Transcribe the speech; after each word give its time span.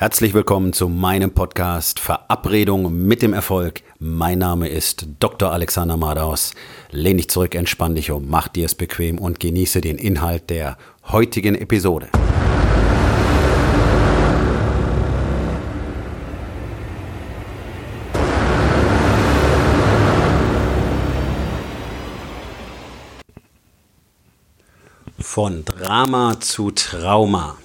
Herzlich 0.00 0.32
willkommen 0.32 0.72
zu 0.72 0.88
meinem 0.88 1.32
Podcast 1.32 1.98
Verabredung 1.98 3.04
mit 3.08 3.20
dem 3.20 3.32
Erfolg. 3.32 3.82
Mein 3.98 4.38
Name 4.38 4.68
ist 4.68 5.08
Dr. 5.18 5.50
Alexander 5.50 5.96
Madaus. 5.96 6.54
Lehn 6.92 7.16
dich 7.16 7.28
zurück, 7.28 7.56
entspann 7.56 7.96
dich 7.96 8.12
um, 8.12 8.28
mach 8.28 8.46
dir 8.46 8.66
es 8.66 8.76
bequem 8.76 9.18
und 9.18 9.40
genieße 9.40 9.80
den 9.80 9.98
Inhalt 9.98 10.50
der 10.50 10.78
heutigen 11.08 11.56
Episode. 11.56 12.10
Von 25.18 25.64
Drama 25.64 26.38
zu 26.38 26.70
Trauma. 26.70 27.56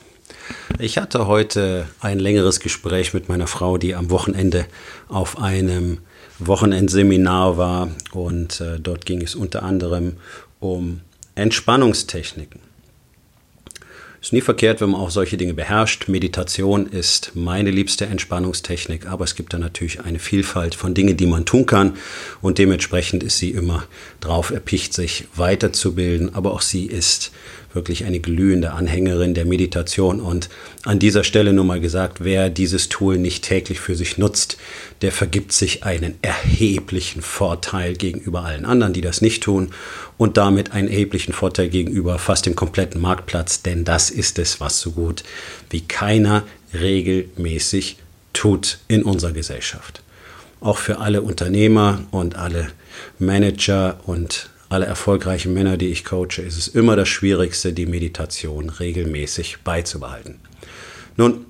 Ich 0.80 0.98
hatte 0.98 1.28
heute 1.28 1.88
ein 2.00 2.20
längeres 2.20 2.60
Gespräch 2.60 3.14
mit 3.14 3.30
meiner 3.30 3.48
Frau, 3.48 3.78
die 3.78 3.96
am 3.96 4.10
Wochenende 4.10 4.66
auf 5.08 5.38
einem 5.38 6.00
Wochenendseminar 6.40 7.58
war 7.58 7.90
und 8.12 8.60
äh, 8.60 8.80
dort 8.80 9.06
ging 9.06 9.22
es 9.22 9.36
unter 9.36 9.64
anderem 9.64 10.18
um 10.60 11.02
Entspannungstechniken. 11.36 12.62
Ist 14.24 14.32
nie 14.32 14.40
verkehrt, 14.40 14.80
wenn 14.80 14.92
man 14.92 15.02
auch 15.02 15.10
solche 15.10 15.36
Dinge 15.36 15.54
beherrscht. 15.54 16.08
Meditation 16.08 16.88
ist 16.88 17.32
meine 17.36 17.72
liebste 17.72 18.06
Entspannungstechnik, 18.06 19.06
aber 19.06 19.26
es 19.26 19.36
gibt 19.36 19.54
da 19.54 19.58
natürlich 19.58 20.00
eine 20.00 20.18
Vielfalt 20.18 20.76
von 20.76 20.94
Dingen, 20.94 21.18
die 21.18 21.26
man 21.26 21.46
tun 21.46 21.66
kann 21.66 21.98
und 22.42 22.58
dementsprechend 22.58 23.22
ist 23.22 23.38
sie 23.38 23.50
immer 23.52 23.84
drauf 24.22 24.52
erpicht, 24.52 24.94
sich 24.94 25.26
weiterzubilden, 25.36 26.34
aber 26.34 26.54
auch 26.54 26.62
sie 26.62 26.86
ist 26.86 27.34
wirklich 27.74 28.06
eine 28.06 28.20
glühende 28.20 28.74
Anhängerin 28.74 29.34
der 29.34 29.46
Meditation. 29.46 30.20
Und 30.20 30.50
an 30.84 31.00
dieser 31.00 31.24
Stelle 31.24 31.54
nur 31.54 31.66
mal 31.66 31.80
gesagt, 31.80 32.24
wer 32.24 32.50
dieses 32.50 32.90
Tool 32.90 33.18
nicht 33.18 33.44
täglich 33.44 33.80
für 33.80 33.96
sich 33.96 34.18
nutzt, 34.18 34.58
der 35.02 35.12
vergibt 35.12 35.52
sich 35.52 35.84
einen 35.84 36.16
erheblichen 36.22 37.22
Vorteil 37.22 37.94
gegenüber 37.94 38.46
allen 38.46 38.66
anderen, 38.66 38.94
die 38.94 39.02
das 39.02 39.22
nicht 39.22 39.44
tun 39.44 39.72
und 40.18 40.38
damit 40.38 40.72
einen 40.72 40.88
erheblichen 40.88 41.34
Vorteil 41.34 41.70
gegenüber 41.70 42.20
fast 42.20 42.46
dem 42.46 42.56
kompletten 42.56 43.02
Marktplatz, 43.02 43.62
denn 43.62 43.84
das 43.84 44.10
ist 44.10 44.40
es, 44.40 44.62
was 44.62 44.80
so 44.80 44.92
gut 44.92 45.24
wie 45.70 45.82
keiner 45.82 46.44
regelmäßig 46.74 47.98
tut 48.34 48.80
in 48.88 49.04
unserer 49.04 49.32
Gesellschaft. 49.32 50.02
Auch 50.62 50.78
für 50.78 51.00
alle 51.00 51.22
Unternehmer 51.22 52.04
und 52.12 52.36
alle 52.36 52.70
Manager 53.20 54.00
und 54.06 54.50
alle 54.74 54.86
erfolgreichen 54.86 55.54
Männer, 55.54 55.78
die 55.78 55.90
ich 55.90 56.04
coache, 56.04 56.42
ist 56.42 56.58
es 56.58 56.68
immer 56.68 56.96
das 56.96 57.08
Schwierigste, 57.08 57.74
die 57.74 57.86
Meditation 57.86 58.70
regelmäßig 58.70 59.60
beizubehalten. 59.64 60.40
Nun, 61.16 61.46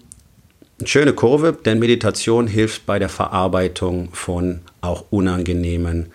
eine 0.79 0.87
schöne 0.87 1.13
Kurve, 1.13 1.57
denn 1.65 1.79
Meditation 1.79 2.47
hilft 2.47 2.85
bei 2.85 2.99
der 2.99 3.09
Verarbeitung 3.09 4.09
von 4.11 4.59
auch 4.81 5.05
unangenehmen 5.09 6.07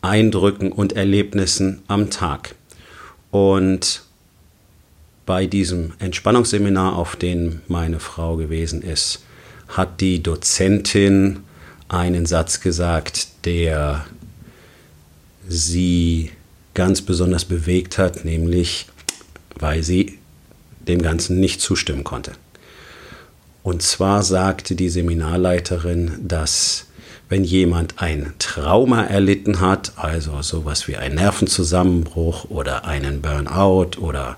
Eindrücken 0.00 0.72
und 0.72 0.94
Erlebnissen 0.94 1.82
am 1.88 2.10
Tag. 2.10 2.54
Und 3.30 4.02
bei 5.26 5.46
diesem 5.46 5.92
Entspannungsseminar, 5.98 6.96
auf 6.96 7.16
dem 7.16 7.60
meine 7.68 8.00
Frau 8.00 8.36
gewesen 8.36 8.80
ist, 8.80 9.24
hat 9.68 10.00
die 10.00 10.22
Dozentin 10.22 11.40
einen 11.88 12.24
Satz 12.24 12.60
gesagt, 12.60 13.44
der 13.44 14.06
sie 15.48 16.30
ganz 16.76 17.02
besonders 17.02 17.44
bewegt 17.44 17.98
hat, 17.98 18.24
nämlich 18.24 18.86
weil 19.58 19.82
sie 19.82 20.18
dem 20.86 21.02
Ganzen 21.02 21.40
nicht 21.40 21.60
zustimmen 21.60 22.04
konnte. 22.04 22.32
Und 23.64 23.82
zwar 23.82 24.22
sagte 24.22 24.76
die 24.76 24.90
Seminarleiterin, 24.90 26.12
dass 26.20 26.86
wenn 27.28 27.42
jemand 27.42 28.00
ein 28.00 28.34
Trauma 28.38 29.02
erlitten 29.02 29.60
hat, 29.60 29.94
also 29.96 30.42
sowas 30.42 30.86
wie 30.86 30.96
ein 30.96 31.16
Nervenzusammenbruch 31.16 32.44
oder 32.50 32.84
einen 32.84 33.22
Burnout 33.22 33.98
oder 33.98 34.36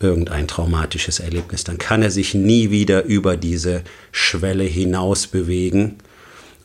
irgendein 0.00 0.48
traumatisches 0.48 1.20
Erlebnis, 1.20 1.62
dann 1.62 1.78
kann 1.78 2.02
er 2.02 2.10
sich 2.10 2.34
nie 2.34 2.70
wieder 2.70 3.04
über 3.04 3.36
diese 3.36 3.82
Schwelle 4.10 4.64
hinaus 4.64 5.28
bewegen 5.28 5.98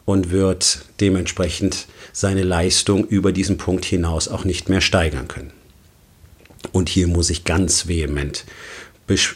und 0.09 0.31
wird 0.31 0.85
dementsprechend 1.01 1.85
seine 2.13 2.41
Leistung 2.41 3.05
über 3.05 3.31
diesen 3.31 3.59
Punkt 3.59 3.85
hinaus 3.85 4.27
auch 4.27 4.43
nicht 4.43 4.67
mehr 4.67 4.81
steigern 4.81 5.27
können. 5.27 5.51
Und 6.71 6.89
hier 6.89 7.07
muss 7.07 7.29
ich 7.29 7.43
ganz 7.43 7.87
vehement 7.87 8.43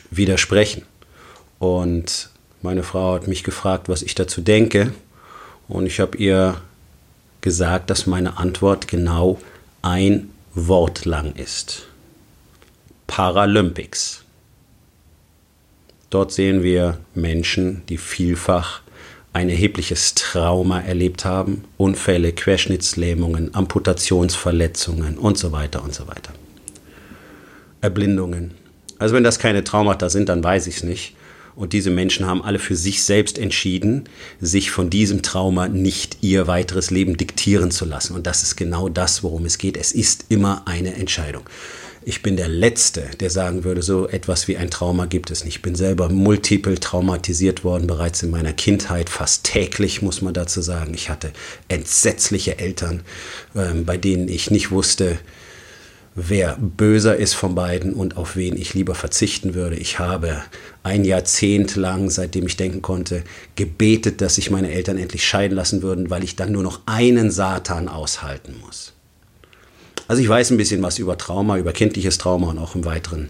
widersprechen. 0.10 0.82
Und 1.60 2.32
meine 2.64 2.82
Frau 2.82 3.14
hat 3.14 3.28
mich 3.28 3.44
gefragt, 3.44 3.88
was 3.88 4.02
ich 4.02 4.16
dazu 4.16 4.42
denke. 4.42 4.92
Und 5.68 5.86
ich 5.86 6.00
habe 6.00 6.18
ihr 6.18 6.60
gesagt, 7.42 7.92
dass 7.92 8.08
meine 8.08 8.38
Antwort 8.38 8.88
genau 8.88 9.40
ein 9.84 10.32
Wort 10.56 11.06
lang 11.06 11.36
ist. 11.36 11.84
Paralympics. 13.06 14.24
Dort 16.10 16.32
sehen 16.32 16.64
wir 16.64 16.98
Menschen, 17.14 17.84
die 17.90 18.00
vielfach 18.00 18.82
ein 19.34 19.50
erhebliches 19.50 20.14
Trauma 20.14 20.80
erlebt 20.80 21.26
haben, 21.26 21.64
Unfälle, 21.78 22.32
Querschnittslähmungen, 22.34 23.54
Amputationsverletzungen 23.56 25.18
und 25.18 25.38
so 25.38 25.52
weiter 25.52 25.84
und 25.84 25.94
so 25.94 26.08
weiter. 26.08 26.34
Erblindungen. 27.82 28.52
Also 29.00 29.16
wenn 29.16 29.24
das 29.24 29.40
keine 29.40 29.64
Traumata 29.64 30.10
sind, 30.10 30.30
dann 30.30 30.44
weiß 30.44 30.68
ich 30.68 30.78
es 30.78 30.84
nicht. 30.84 31.16
Und 31.56 31.74
diese 31.74 31.92
Menschen 31.92 32.26
haben 32.26 32.44
alle 32.44 32.58
für 32.58 32.76
sich 32.76 33.04
selbst 33.04 33.38
entschieden, 33.38 34.06
sich 34.40 34.72
von 34.72 34.90
diesem 34.90 35.22
Trauma 35.22 35.68
nicht 35.68 36.18
ihr 36.22 36.48
weiteres 36.48 36.90
Leben 36.90 37.18
diktieren 37.18 37.70
zu 37.70 37.86
lassen. 37.86 38.16
Und 38.16 38.26
das 38.26 38.42
ist 38.42 38.56
genau 38.56 38.90
das, 38.90 39.24
worum 39.24 39.46
es 39.46 39.58
geht. 39.58 39.78
Es 39.78 39.92
ist 39.92 40.26
immer 40.30 40.64
eine 40.66 40.96
Entscheidung. 40.96 41.44
Ich 42.06 42.22
bin 42.22 42.36
der 42.36 42.50
Letzte, 42.50 43.04
der 43.20 43.30
sagen 43.30 43.64
würde, 43.64 43.82
so 43.82 44.08
etwas 44.08 44.48
wie 44.48 44.58
ein 44.58 44.70
Trauma 44.70 45.06
gibt 45.06 45.32
es 45.32 45.46
nicht. 45.46 45.58
Ich 45.58 45.62
bin 45.62 45.76
selber 45.76 46.10
multiple 46.10 46.80
traumatisiert 46.80 47.64
worden, 47.64 47.88
bereits 47.88 48.24
in 48.24 48.30
meiner 48.30 48.52
Kindheit, 48.52 49.10
fast 49.10 49.46
täglich, 49.46 50.02
muss 50.02 50.22
man 50.22 50.34
dazu 50.34 50.62
sagen. 50.62 50.94
Ich 50.94 51.10
hatte 51.10 51.32
entsetzliche 51.70 52.60
Eltern, 52.60 53.04
ähm, 53.56 53.86
bei 53.86 53.98
denen 53.98 54.28
ich 54.28 54.52
nicht 54.52 54.72
wusste, 54.72 55.18
wer 56.16 56.58
böser 56.58 57.16
ist 57.16 57.34
von 57.34 57.56
beiden 57.56 57.94
und 57.94 58.18
auf 58.18 58.36
wen 58.36 58.58
ich 58.58 58.74
lieber 58.74 58.96
verzichten 58.96 59.54
würde. 59.54 59.78
Ich 59.78 60.00
habe 60.00 60.44
ein 60.84 61.06
Jahrzehnt 61.06 61.76
lang, 61.76 62.10
seitdem 62.10 62.46
ich 62.48 62.58
denken 62.58 62.82
konnte, 62.82 63.24
gebetet, 63.56 64.22
dass 64.22 64.36
sich 64.36 64.52
meine 64.52 64.72
Eltern 64.72 64.98
endlich 64.98 65.26
scheiden 65.26 65.56
lassen 65.56 65.82
würden, 65.82 66.10
weil 66.10 66.24
ich 66.24 66.36
dann 66.36 66.52
nur 66.52 66.64
noch 66.64 66.82
einen 66.86 67.32
Satan 67.32 67.88
aushalten 67.88 68.56
muss. 68.64 68.93
Also 70.08 70.22
ich 70.22 70.30
weiß 70.30 70.52
ein 70.52 70.58
bisschen 70.58 70.82
was 70.82 71.00
über 71.00 71.18
Trauma, 71.18 71.58
über 71.58 71.72
kindliches 71.72 72.18
Trauma 72.18 72.50
und 72.50 72.60
auch 72.60 72.76
im 72.76 72.86
weiteren 72.86 73.30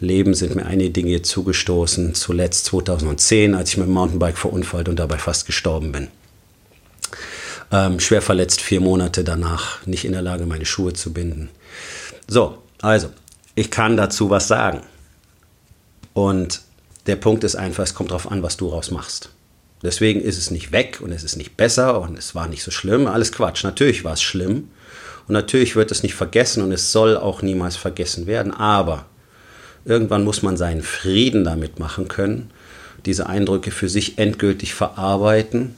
Leben 0.00 0.34
sind 0.34 0.54
mir 0.54 0.66
einige 0.66 0.90
Dinge 0.90 1.22
zugestoßen. 1.22 2.14
Zuletzt 2.14 2.66
2010, 2.66 3.54
als 3.54 3.70
ich 3.70 3.76
mit 3.76 3.86
dem 3.86 3.94
Mountainbike 3.94 4.38
verunfallt 4.38 4.88
und 4.88 4.98
dabei 4.98 5.18
fast 5.18 5.46
gestorben 5.46 5.92
bin. 5.92 6.08
Ähm, 7.70 8.00
schwer 8.00 8.22
verletzt, 8.22 8.60
vier 8.60 8.80
Monate 8.80 9.24
danach, 9.24 9.84
nicht 9.86 10.04
in 10.04 10.12
der 10.12 10.22
Lage, 10.22 10.46
meine 10.46 10.66
Schuhe 10.66 10.92
zu 10.92 11.12
binden. 11.12 11.50
So, 12.26 12.58
also, 12.80 13.10
ich 13.54 13.70
kann 13.70 13.96
dazu 13.96 14.30
was 14.30 14.48
sagen. 14.48 14.80
Und 16.12 16.62
der 17.06 17.16
Punkt 17.16 17.44
ist 17.44 17.56
einfach, 17.56 17.84
es 17.84 17.94
kommt 17.94 18.10
darauf 18.10 18.30
an, 18.30 18.42
was 18.42 18.56
du 18.56 18.68
raus 18.68 18.90
machst. 18.90 19.30
Deswegen 19.82 20.20
ist 20.20 20.38
es 20.38 20.50
nicht 20.50 20.72
weg 20.72 21.00
und 21.02 21.12
es 21.12 21.24
ist 21.24 21.36
nicht 21.36 21.56
besser 21.56 22.00
und 22.00 22.18
es 22.18 22.34
war 22.34 22.48
nicht 22.48 22.62
so 22.62 22.70
schlimm. 22.70 23.06
Alles 23.06 23.32
Quatsch. 23.32 23.64
Natürlich 23.64 24.02
war 24.04 24.14
es 24.14 24.22
schlimm. 24.22 24.70
Und 25.26 25.32
natürlich 25.32 25.76
wird 25.76 25.90
es 25.90 26.02
nicht 26.02 26.14
vergessen 26.14 26.62
und 26.62 26.72
es 26.72 26.92
soll 26.92 27.16
auch 27.16 27.42
niemals 27.42 27.76
vergessen 27.76 28.26
werden. 28.26 28.52
Aber 28.52 29.06
irgendwann 29.84 30.24
muss 30.24 30.42
man 30.42 30.56
seinen 30.56 30.82
Frieden 30.82 31.44
damit 31.44 31.78
machen 31.78 32.08
können, 32.08 32.50
diese 33.06 33.26
Eindrücke 33.26 33.70
für 33.70 33.88
sich 33.88 34.18
endgültig 34.18 34.74
verarbeiten 34.74 35.74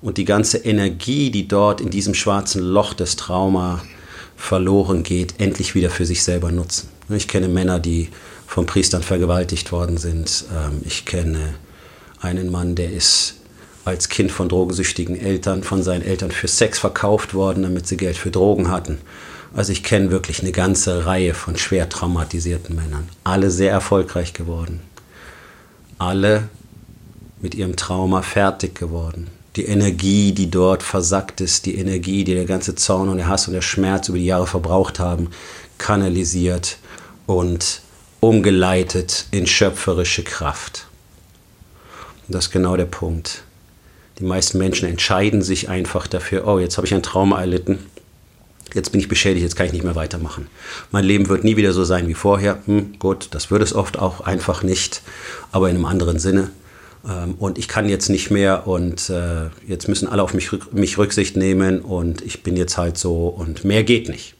und 0.00 0.16
die 0.16 0.24
ganze 0.24 0.58
Energie, 0.58 1.30
die 1.30 1.48
dort 1.48 1.80
in 1.80 1.90
diesem 1.90 2.14
schwarzen 2.14 2.62
Loch 2.62 2.94
des 2.94 3.16
Trauma 3.16 3.82
verloren 4.36 5.02
geht, 5.02 5.40
endlich 5.40 5.74
wieder 5.74 5.90
für 5.90 6.06
sich 6.06 6.22
selber 6.22 6.52
nutzen. 6.52 6.88
Ich 7.08 7.26
kenne 7.26 7.48
Männer, 7.48 7.80
die 7.80 8.08
von 8.46 8.66
Priestern 8.66 9.02
vergewaltigt 9.02 9.72
worden 9.72 9.98
sind. 9.98 10.44
Ähm, 10.54 10.80
ich 10.84 11.04
kenne 11.04 11.54
einen 12.20 12.50
Mann, 12.50 12.74
der 12.74 12.92
ist 12.92 13.37
als 13.88 14.08
Kind 14.08 14.30
von 14.30 14.48
drogensüchtigen 14.48 15.18
Eltern, 15.18 15.62
von 15.62 15.82
seinen 15.82 16.02
Eltern 16.02 16.30
für 16.30 16.48
Sex 16.48 16.78
verkauft 16.78 17.34
worden, 17.34 17.62
damit 17.62 17.86
sie 17.86 17.96
Geld 17.96 18.16
für 18.16 18.30
Drogen 18.30 18.70
hatten. 18.70 18.98
Also 19.54 19.72
ich 19.72 19.82
kenne 19.82 20.10
wirklich 20.10 20.40
eine 20.40 20.52
ganze 20.52 21.06
Reihe 21.06 21.34
von 21.34 21.56
schwer 21.56 21.88
traumatisierten 21.88 22.76
Männern. 22.76 23.08
Alle 23.24 23.50
sehr 23.50 23.72
erfolgreich 23.72 24.34
geworden. 24.34 24.80
Alle 25.98 26.48
mit 27.40 27.54
ihrem 27.54 27.76
Trauma 27.76 28.22
fertig 28.22 28.74
geworden. 28.74 29.28
Die 29.56 29.64
Energie, 29.64 30.32
die 30.32 30.50
dort 30.50 30.82
versackt 30.82 31.40
ist, 31.40 31.66
die 31.66 31.76
Energie, 31.76 32.24
die 32.24 32.34
der 32.34 32.44
ganze 32.44 32.74
Zorn 32.74 33.08
und 33.08 33.16
der 33.16 33.26
Hass 33.26 33.48
und 33.48 33.54
der 33.54 33.62
Schmerz 33.62 34.08
über 34.08 34.18
die 34.18 34.26
Jahre 34.26 34.46
verbraucht 34.46 35.00
haben, 35.00 35.30
kanalisiert 35.78 36.78
und 37.26 37.80
umgeleitet 38.20 39.26
in 39.30 39.46
schöpferische 39.46 40.22
Kraft. 40.22 40.86
Und 42.26 42.34
das 42.34 42.46
ist 42.46 42.50
genau 42.52 42.76
der 42.76 42.84
Punkt. 42.84 43.42
Die 44.18 44.24
meisten 44.24 44.58
Menschen 44.58 44.88
entscheiden 44.88 45.42
sich 45.42 45.68
einfach 45.68 46.06
dafür, 46.06 46.46
oh, 46.46 46.58
jetzt 46.58 46.76
habe 46.76 46.86
ich 46.86 46.94
ein 46.94 47.02
Trauma 47.02 47.40
erlitten, 47.40 47.78
jetzt 48.74 48.90
bin 48.90 49.00
ich 49.00 49.08
beschädigt, 49.08 49.44
jetzt 49.44 49.56
kann 49.56 49.66
ich 49.66 49.72
nicht 49.72 49.84
mehr 49.84 49.94
weitermachen. 49.94 50.48
Mein 50.90 51.04
Leben 51.04 51.28
wird 51.28 51.44
nie 51.44 51.56
wieder 51.56 51.72
so 51.72 51.84
sein 51.84 52.08
wie 52.08 52.14
vorher. 52.14 52.58
Hm, 52.66 52.98
gut, 52.98 53.28
das 53.32 53.50
wird 53.50 53.62
es 53.62 53.74
oft 53.74 53.98
auch 53.98 54.20
einfach 54.20 54.62
nicht, 54.62 55.02
aber 55.52 55.70
in 55.70 55.76
einem 55.76 55.84
anderen 55.84 56.18
Sinne. 56.18 56.50
Ähm, 57.08 57.34
und 57.38 57.58
ich 57.58 57.68
kann 57.68 57.88
jetzt 57.88 58.08
nicht 58.08 58.30
mehr 58.30 58.66
und 58.66 59.08
äh, 59.10 59.46
jetzt 59.66 59.88
müssen 59.88 60.08
alle 60.08 60.22
auf 60.22 60.34
mich, 60.34 60.50
mich 60.72 60.98
Rücksicht 60.98 61.36
nehmen 61.36 61.80
und 61.80 62.22
ich 62.22 62.42
bin 62.42 62.56
jetzt 62.56 62.76
halt 62.76 62.98
so 62.98 63.28
und 63.28 63.64
mehr 63.64 63.84
geht 63.84 64.08
nicht. 64.08 64.34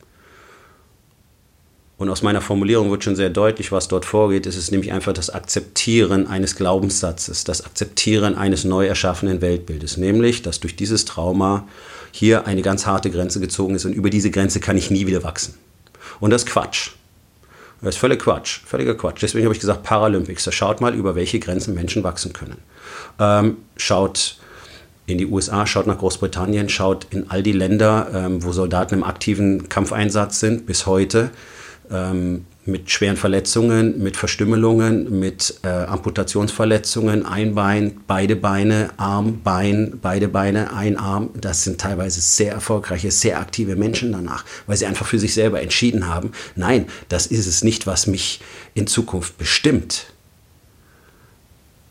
Und 1.99 2.09
aus 2.11 2.23
meiner 2.23 2.41
Formulierung 2.41 2.93
wird 2.93 3.03
schon 3.03 3.17
sehr 3.17 3.29
deutlich, 3.29 3.73
was 3.73 3.89
dort 3.89 4.05
vorgeht. 4.05 4.47
Es 4.47 4.57
ist 4.57 4.71
nämlich 4.71 4.93
einfach 4.93 5.13
das 5.13 5.31
Akzeptieren 5.31 6.29
eines 6.29 6.55
Glaubenssatzes, 6.55 7.43
das 7.43 7.67
Akzeptieren 7.67 8.37
eines 8.37 8.65
neu 8.65 8.87
erschaffenen 8.87 9.41
Weltbildes. 9.41 9.97
Nämlich, 9.97 10.43
dass 10.43 10.61
durch 10.61 10.77
dieses 10.77 11.05
Trauma 11.05 11.67
hier 12.13 12.47
eine 12.47 12.63
ganz 12.63 12.87
harte 12.87 13.11
Grenze 13.11 13.41
gezogen 13.41 13.75
ist 13.75 13.85
und 13.85 13.95
über 13.95 14.11
diese 14.11 14.31
Grenze 14.31 14.61
kann 14.61 14.77
ich 14.77 14.93
nie 14.93 15.09
wieder 15.09 15.25
wachsen. 15.25 15.55
Und 16.21 16.31
das 16.31 16.45
ist 16.45 16.51
Quatsch. 16.51 16.91
Das 17.81 17.97
ist 17.97 18.01
völlig 18.01 18.21
Quatsch, 18.21 18.61
völliger 18.65 18.95
Quatsch. 18.95 19.23
Deswegen 19.23 19.45
habe 19.45 19.55
ich 19.55 19.61
gesagt 19.61 19.83
Paralympics. 19.83 20.45
Da 20.45 20.53
schaut 20.53 20.81
mal, 20.81 20.95
über 20.95 21.17
welche 21.17 21.41
Grenzen 21.41 21.75
Menschen 21.75 22.05
wachsen 22.05 22.33
können. 22.33 22.59
Ähm, 23.19 23.57
schaut 23.77 24.39
in 25.07 25.19
die 25.19 25.27
USA, 25.27 25.67
schaut 25.67 25.89
nach 25.89 25.99
Großbritannien, 25.99 26.69
schaut 26.69 27.09
in 27.11 27.29
all 27.31 27.43
die 27.43 27.53
Länder, 27.53 28.09
ähm, 28.15 28.45
wo 28.45 28.53
Soldaten 28.53 28.95
im 28.95 29.05
aktiven 29.05 29.69
Kampfeinsatz 29.69 30.39
sind, 30.39 30.67
bis 30.67 30.87
heute 30.87 31.31
ähm, 31.91 32.45
mit 32.65 32.91
schweren 32.91 33.17
Verletzungen, 33.17 34.03
mit 34.03 34.17
Verstümmelungen, 34.17 35.19
mit 35.19 35.61
äh, 35.63 35.69
Amputationsverletzungen, 35.69 37.25
ein 37.25 37.55
Bein, 37.55 38.01
beide 38.07 38.37
Beine, 38.37 38.91
Arm, 38.99 39.41
Bein, 39.43 39.99
beide 40.01 40.29
Beine, 40.29 40.73
ein 40.75 40.97
Arm. 40.99 41.31
Das 41.41 41.65
sind 41.65 41.81
teilweise 41.81 42.21
sehr 42.21 42.53
erfolgreiche, 42.53 43.11
sehr 43.11 43.41
aktive 43.41 43.75
Menschen 43.75 44.13
danach, 44.13 44.45
weil 44.67 44.77
sie 44.77 44.87
einfach 44.87 45.07
für 45.07 45.19
sich 45.19 45.35
selber 45.35 45.63
entschieden 45.63 46.07
haben, 46.07 46.33
nein, 46.57 46.87
das 47.09 47.27
ist 47.27 47.47
es 47.47 47.65
nicht, 47.65 47.87
was 47.87 48.07
mich 48.07 48.41
in 48.75 48.87
Zukunft 48.87 49.39
bestimmt. 49.39 50.13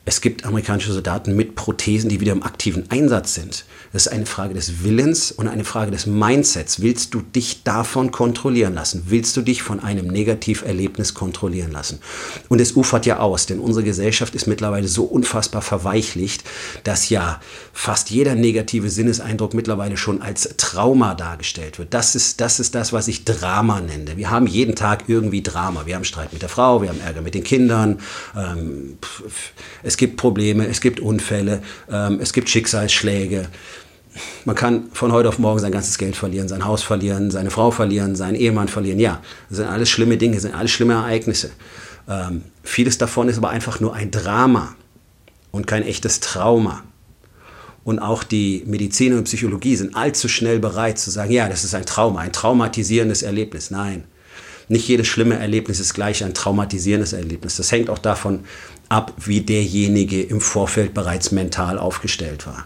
Es 0.07 0.21
gibt 0.21 0.45
amerikanische 0.45 0.93
Soldaten 0.93 1.35
mit 1.35 1.55
Prothesen, 1.55 2.09
die 2.09 2.21
wieder 2.21 2.31
im 2.31 2.41
aktiven 2.41 2.89
Einsatz 2.89 3.33
sind. 3.33 3.65
Das 3.91 4.05
ist 4.05 4.13
eine 4.13 4.25
Frage 4.25 4.53
des 4.53 4.81
Willens 4.85 5.33
und 5.33 5.49
eine 5.49 5.65
Frage 5.65 5.91
des 5.91 6.05
Mindsets. 6.05 6.81
Willst 6.81 7.13
du 7.13 7.19
dich 7.19 7.63
davon 7.63 8.11
kontrollieren 8.11 8.73
lassen? 8.73 9.03
Willst 9.07 9.35
du 9.35 9.41
dich 9.41 9.63
von 9.63 9.81
einem 9.81 10.07
Negativerlebnis 10.07 11.13
kontrollieren 11.13 11.71
lassen? 11.73 11.99
Und 12.47 12.61
es 12.61 12.77
ufert 12.77 13.05
ja 13.05 13.19
aus, 13.19 13.47
denn 13.47 13.59
unsere 13.59 13.83
Gesellschaft 13.83 14.33
ist 14.33 14.47
mittlerweile 14.47 14.87
so 14.87 15.03
unfassbar 15.03 15.61
verweichlicht, 15.61 16.45
dass 16.85 17.09
ja 17.09 17.41
fast 17.73 18.09
jeder 18.09 18.35
negative 18.35 18.89
Sinneseindruck 18.89 19.53
mittlerweile 19.53 19.97
schon 19.97 20.21
als 20.21 20.55
Trauma 20.55 21.15
dargestellt 21.15 21.79
wird. 21.79 21.93
Das 21.93 22.15
ist, 22.15 22.39
das 22.39 22.61
ist 22.61 22.75
das, 22.75 22.93
was 22.93 23.09
ich 23.09 23.25
Drama 23.25 23.81
nenne. 23.81 24.15
Wir 24.15 24.29
haben 24.29 24.47
jeden 24.47 24.75
Tag 24.75 25.03
irgendwie 25.07 25.43
Drama. 25.43 25.85
Wir 25.85 25.95
haben 25.95 26.05
Streit 26.05 26.31
mit 26.31 26.43
der 26.43 26.49
Frau, 26.49 26.81
wir 26.81 26.87
haben 26.87 27.01
Ärger 27.01 27.21
mit 27.21 27.35
den 27.35 27.43
Kindern, 27.43 27.99
ähm, 28.37 28.97
es 29.83 29.96
gibt 29.97 30.17
Probleme, 30.17 30.67
es 30.67 30.81
gibt 30.81 30.99
Unfälle, 30.99 31.61
ähm, 31.91 32.19
es 32.21 32.33
gibt 32.33 32.49
Schicksalsschläge 32.49 33.49
man 34.45 34.55
kann 34.55 34.89
von 34.93 35.11
heute 35.11 35.29
auf 35.29 35.39
morgen 35.39 35.59
sein 35.59 35.71
ganzes 35.71 35.97
Geld 35.97 36.15
verlieren, 36.15 36.47
sein 36.47 36.65
Haus 36.65 36.83
verlieren, 36.83 37.31
seine 37.31 37.49
Frau 37.49 37.71
verlieren, 37.71 38.15
seinen 38.15 38.35
Ehemann 38.35 38.67
verlieren. 38.67 38.99
Ja, 38.99 39.21
das 39.49 39.57
sind 39.57 39.67
alles 39.67 39.89
schlimme 39.89 40.17
Dinge, 40.17 40.39
sind 40.39 40.55
alles 40.55 40.71
schlimme 40.71 40.93
Ereignisse. 40.93 41.51
Ähm, 42.07 42.43
vieles 42.63 42.97
davon 42.97 43.29
ist 43.29 43.37
aber 43.37 43.49
einfach 43.49 43.79
nur 43.79 43.93
ein 43.93 44.11
Drama 44.11 44.75
und 45.51 45.67
kein 45.67 45.83
echtes 45.83 46.19
Trauma. 46.19 46.83
Und 47.83 47.99
auch 47.99 48.23
die 48.23 48.63
Medizin 48.65 49.13
und 49.13 49.25
Psychologie 49.25 49.75
sind 49.75 49.95
allzu 49.95 50.27
schnell 50.27 50.59
bereit 50.59 50.99
zu 50.99 51.09
sagen, 51.09 51.31
ja, 51.31 51.47
das 51.47 51.63
ist 51.63 51.73
ein 51.73 51.85
Trauma, 51.85 52.19
ein 52.19 52.33
traumatisierendes 52.33 53.23
Erlebnis. 53.23 53.71
Nein, 53.71 54.03
nicht 54.69 54.87
jedes 54.87 55.07
schlimme 55.07 55.37
Erlebnis 55.37 55.79
ist 55.79 55.93
gleich 55.93 56.23
ein 56.23 56.33
traumatisierendes 56.33 57.13
Erlebnis. 57.13 57.57
Das 57.57 57.71
hängt 57.71 57.89
auch 57.89 57.99
davon 57.99 58.41
ab, 58.89 59.13
wie 59.25 59.41
derjenige 59.41 60.21
im 60.21 60.41
Vorfeld 60.41 60.93
bereits 60.93 61.31
mental 61.31 61.79
aufgestellt 61.79 62.47
war. 62.47 62.65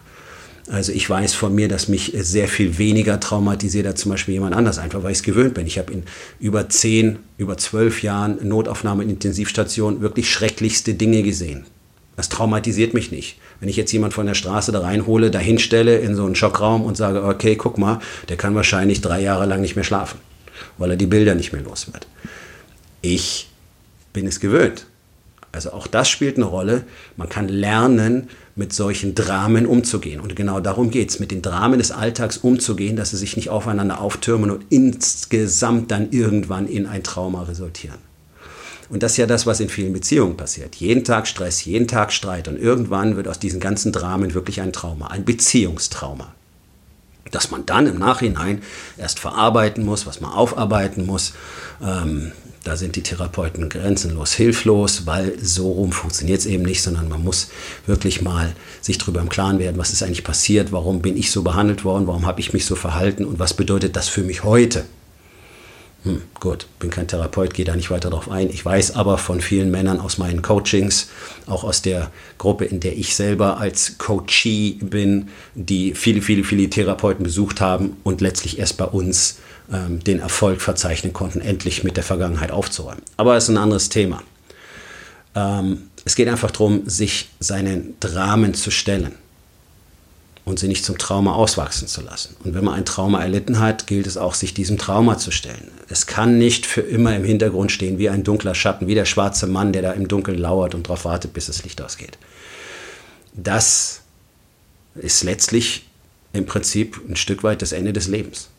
Also 0.69 0.93
ich 0.93 1.09
weiß 1.09 1.33
von 1.33 1.53
mir, 1.53 1.67
dass 1.67 1.89
mich 1.89 2.13
sehr 2.15 2.47
viel 2.47 2.77
weniger 2.77 3.19
traumatisiert 3.19 3.87
hat, 3.87 3.97
zum 3.97 4.11
Beispiel 4.11 4.35
jemand 4.35 4.55
anders, 4.55 4.77
einfach 4.77 5.03
weil 5.03 5.11
ich 5.11 5.17
es 5.17 5.23
gewöhnt 5.23 5.53
bin. 5.53 5.67
Ich 5.67 5.77
habe 5.77 5.91
in 5.91 6.03
über 6.39 6.69
zehn, 6.69 7.19
über 7.37 7.57
zwölf 7.57 8.03
Jahren 8.03 8.47
Notaufnahme 8.47 9.03
in 9.03 9.09
Intensivstation 9.09 10.01
wirklich 10.01 10.29
schrecklichste 10.29 10.93
Dinge 10.93 11.23
gesehen. 11.23 11.65
Das 12.15 12.29
traumatisiert 12.29 12.93
mich 12.93 13.11
nicht. 13.11 13.37
Wenn 13.59 13.67
ich 13.69 13.75
jetzt 13.75 13.91
jemand 13.91 14.13
von 14.13 14.25
der 14.25 14.33
Straße 14.33 14.71
da 14.71 14.79
reinhole, 14.79 15.31
da 15.31 15.39
hinstelle 15.39 15.97
in 15.97 16.15
so 16.15 16.25
einen 16.25 16.35
Schockraum 16.35 16.83
und 16.83 16.95
sage, 16.95 17.23
okay, 17.23 17.55
guck 17.55 17.77
mal, 17.77 17.99
der 18.29 18.37
kann 18.37 18.55
wahrscheinlich 18.55 19.01
drei 19.01 19.21
Jahre 19.21 19.45
lang 19.45 19.61
nicht 19.61 19.75
mehr 19.75 19.83
schlafen, 19.83 20.19
weil 20.77 20.91
er 20.91 20.97
die 20.97 21.07
Bilder 21.07 21.35
nicht 21.35 21.53
mehr 21.53 21.61
los 21.61 21.91
wird. 21.91 22.07
Ich 23.01 23.49
bin 24.13 24.27
es 24.27 24.39
gewöhnt. 24.39 24.85
Also 25.51 25.73
auch 25.73 25.87
das 25.87 26.09
spielt 26.09 26.37
eine 26.37 26.45
Rolle. 26.45 26.83
Man 27.17 27.27
kann 27.27 27.49
lernen, 27.49 28.29
mit 28.55 28.73
solchen 28.73 29.15
Dramen 29.15 29.65
umzugehen. 29.65 30.19
Und 30.19 30.35
genau 30.35 30.59
darum 30.59 30.91
geht 30.91 31.09
es, 31.09 31.19
mit 31.19 31.31
den 31.31 31.41
Dramen 31.41 31.79
des 31.79 31.91
Alltags 31.91 32.37
umzugehen, 32.37 32.95
dass 32.95 33.11
sie 33.11 33.17
sich 33.17 33.35
nicht 33.35 33.49
aufeinander 33.49 34.01
auftürmen 34.01 34.51
und 34.51 34.65
insgesamt 34.69 35.91
dann 35.91 36.11
irgendwann 36.11 36.67
in 36.67 36.85
ein 36.85 37.03
Trauma 37.03 37.43
resultieren. 37.43 37.97
Und 38.89 39.03
das 39.03 39.13
ist 39.13 39.17
ja 39.17 39.25
das, 39.25 39.45
was 39.45 39.61
in 39.61 39.69
vielen 39.69 39.93
Beziehungen 39.93 40.35
passiert. 40.35 40.75
Jeden 40.75 41.05
Tag 41.05 41.27
Stress, 41.27 41.63
jeden 41.63 41.87
Tag 41.87 42.11
Streit 42.11 42.49
und 42.49 42.59
irgendwann 42.59 43.15
wird 43.15 43.29
aus 43.29 43.39
diesen 43.39 43.61
ganzen 43.61 43.93
Dramen 43.93 44.33
wirklich 44.33 44.59
ein 44.59 44.73
Trauma, 44.73 45.07
ein 45.07 45.23
Beziehungstrauma. 45.23 46.33
Dass 47.31 47.51
man 47.51 47.65
dann 47.65 47.87
im 47.87 47.97
Nachhinein 47.97 48.61
erst 48.97 49.19
verarbeiten 49.19 49.85
muss, 49.85 50.05
was 50.05 50.21
man 50.21 50.31
aufarbeiten 50.31 51.05
muss. 51.05 51.33
Ähm, 51.81 52.33
da 52.63 52.77
sind 52.77 52.95
die 52.95 53.01
Therapeuten 53.01 53.69
grenzenlos 53.69 54.33
hilflos, 54.33 55.07
weil 55.07 55.33
so 55.41 55.71
rum 55.71 55.91
funktioniert 55.91 56.41
es 56.41 56.45
eben 56.45 56.63
nicht, 56.63 56.83
sondern 56.83 57.09
man 57.09 57.23
muss 57.23 57.47
wirklich 57.87 58.21
mal 58.21 58.53
sich 58.81 58.99
darüber 58.99 59.19
im 59.19 59.29
Klaren 59.29 59.57
werden, 59.57 59.79
was 59.79 59.91
ist 59.91 60.03
eigentlich 60.03 60.23
passiert, 60.23 60.71
warum 60.71 61.01
bin 61.01 61.17
ich 61.17 61.31
so 61.31 61.41
behandelt 61.41 61.83
worden, 61.83 62.05
warum 62.05 62.27
habe 62.27 62.39
ich 62.39 62.53
mich 62.53 62.65
so 62.65 62.75
verhalten 62.75 63.25
und 63.25 63.39
was 63.39 63.55
bedeutet 63.55 63.95
das 63.95 64.09
für 64.09 64.21
mich 64.21 64.43
heute. 64.43 64.85
Hm, 66.03 66.23
gut, 66.39 66.65
bin 66.79 66.89
kein 66.89 67.07
Therapeut, 67.07 67.53
gehe 67.53 67.65
da 67.65 67.75
nicht 67.75 67.91
weiter 67.91 68.09
drauf 68.09 68.29
ein. 68.29 68.49
Ich 68.49 68.65
weiß 68.65 68.95
aber 68.95 69.19
von 69.19 69.39
vielen 69.39 69.69
Männern 69.69 69.99
aus 69.99 70.17
meinen 70.17 70.41
Coachings, 70.41 71.09
auch 71.45 71.63
aus 71.63 71.83
der 71.83 72.11
Gruppe, 72.39 72.65
in 72.65 72.79
der 72.79 72.97
ich 72.97 73.15
selber 73.15 73.59
als 73.59 73.99
Coachee 73.99 74.79
bin, 74.81 75.29
die 75.53 75.93
viele, 75.93 76.23
viele, 76.23 76.43
viele 76.43 76.69
Therapeuten 76.69 77.23
besucht 77.23 77.61
haben 77.61 77.97
und 78.03 78.19
letztlich 78.19 78.57
erst 78.57 78.77
bei 78.77 78.85
uns 78.85 79.37
ähm, 79.71 80.03
den 80.03 80.19
Erfolg 80.19 80.61
verzeichnen 80.61 81.13
konnten, 81.13 81.39
endlich 81.39 81.83
mit 81.83 81.97
der 81.97 82.03
Vergangenheit 82.03 82.49
aufzuräumen. 82.49 83.03
Aber 83.17 83.37
es 83.37 83.43
ist 83.43 83.49
ein 83.49 83.57
anderes 83.57 83.89
Thema. 83.89 84.23
Ähm, 85.35 85.83
es 86.03 86.15
geht 86.15 86.27
einfach 86.29 86.49
darum, 86.49 86.81
sich 86.89 87.29
seinen 87.39 87.93
Dramen 87.99 88.55
zu 88.55 88.71
stellen 88.71 89.13
und 90.43 90.59
sie 90.59 90.67
nicht 90.67 90.83
zum 90.83 90.97
Trauma 90.97 91.33
auswachsen 91.33 91.87
zu 91.87 92.01
lassen. 92.01 92.35
Und 92.43 92.53
wenn 92.55 92.63
man 92.63 92.73
ein 92.73 92.85
Trauma 92.85 93.21
erlitten 93.21 93.59
hat, 93.59 93.87
gilt 93.87 94.07
es 94.07 94.17
auch, 94.17 94.33
sich 94.33 94.53
diesem 94.53 94.77
Trauma 94.77 95.17
zu 95.17 95.31
stellen. 95.31 95.69
Es 95.87 96.07
kann 96.07 96.37
nicht 96.37 96.65
für 96.65 96.81
immer 96.81 97.15
im 97.15 97.23
Hintergrund 97.23 97.71
stehen 97.71 97.99
wie 97.99 98.09
ein 98.09 98.23
dunkler 98.23 98.55
Schatten, 98.55 98.87
wie 98.87 98.95
der 98.95 99.05
schwarze 99.05 99.47
Mann, 99.47 99.73
der 99.73 99.81
da 99.81 99.91
im 99.91 100.07
Dunkeln 100.07 100.37
lauert 100.37 100.73
und 100.73 100.87
darauf 100.87 101.05
wartet, 101.05 101.33
bis 101.33 101.45
das 101.45 101.63
Licht 101.63 101.81
ausgeht. 101.81 102.17
Das 103.33 104.01
ist 104.95 105.23
letztlich 105.23 105.87
im 106.33 106.45
Prinzip 106.45 106.99
ein 107.07 107.15
Stück 107.15 107.43
weit 107.43 107.61
das 107.61 107.71
Ende 107.71 107.93
des 107.93 108.07
Lebens 108.07 108.49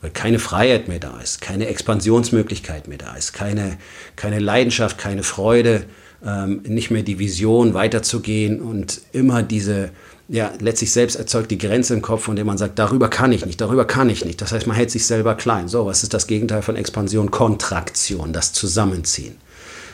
weil 0.00 0.10
keine 0.10 0.38
Freiheit 0.38 0.88
mehr 0.88 1.00
da 1.00 1.18
ist, 1.20 1.40
keine 1.40 1.66
Expansionsmöglichkeit 1.66 2.88
mehr 2.88 2.98
da 2.98 3.14
ist, 3.16 3.32
keine, 3.32 3.78
keine 4.16 4.38
Leidenschaft, 4.38 4.98
keine 4.98 5.22
Freude, 5.22 5.84
ähm, 6.24 6.62
nicht 6.66 6.90
mehr 6.90 7.02
die 7.02 7.18
Vision 7.18 7.74
weiterzugehen 7.74 8.60
und 8.60 9.00
immer 9.12 9.42
diese, 9.42 9.90
ja, 10.28 10.52
letztlich 10.60 10.92
selbst 10.92 11.16
erzeugt 11.16 11.50
die 11.50 11.58
Grenze 11.58 11.94
im 11.94 12.02
Kopf, 12.02 12.24
von 12.24 12.36
der 12.36 12.44
man 12.44 12.58
sagt, 12.58 12.78
darüber 12.78 13.08
kann 13.08 13.32
ich 13.32 13.46
nicht, 13.46 13.60
darüber 13.60 13.84
kann 13.84 14.10
ich 14.10 14.24
nicht. 14.24 14.40
Das 14.40 14.52
heißt, 14.52 14.66
man 14.66 14.76
hält 14.76 14.90
sich 14.90 15.06
selber 15.06 15.34
klein. 15.34 15.68
So, 15.68 15.86
was 15.86 16.02
ist 16.02 16.14
das 16.14 16.26
Gegenteil 16.26 16.62
von 16.62 16.76
Expansion? 16.76 17.30
Kontraktion, 17.30 18.32
das 18.32 18.52
Zusammenziehen. 18.52 19.36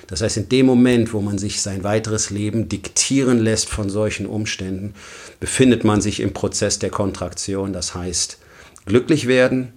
Das 0.07 0.21
heißt, 0.21 0.37
in 0.37 0.49
dem 0.49 0.67
Moment, 0.67 1.13
wo 1.13 1.21
man 1.21 1.39
sich 1.39 1.63
sein 1.63 1.83
weiteres 1.85 2.31
Leben 2.31 2.69
diktieren 2.69 3.39
lässt 3.39 3.69
von 3.69 3.89
solchen 3.89 4.27
Umständen, 4.27 4.95
befindet 5.41 5.85
man 5.85 6.01
sich 6.01 6.21
im 6.21 6.33
Prozess 6.33 6.79
der 6.79 6.91
Kontraktion. 6.91 7.73
Das 7.73 7.95
heißt, 7.95 8.39
glücklich 8.87 9.27
werden, 9.27 9.73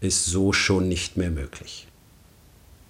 ist 0.00 0.26
so 0.26 0.52
schon 0.52 0.88
nicht 0.88 1.16
mehr 1.16 1.30
möglich. 1.30 1.87